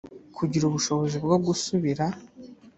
[0.37, 2.05] kugira ubushobozi bwo gusubira